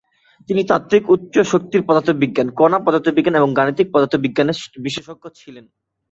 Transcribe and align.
তিনি 0.49 0.61
তাত্ত্বিক 0.63 1.03
উচ্চ 1.09 1.35
শক্তির 1.51 1.81
পদার্থবিজ্ঞান, 1.87 2.47
কণা 2.51 2.77
পদার্থবিজ্ঞান 2.79 3.35
এবং 3.35 3.49
গাণিতিক 3.53 3.87
পদার্থবিজ্ঞানে 3.93 4.53
বিশেষজ্ঞ 4.77 5.23
ছিলেন। 5.39 5.65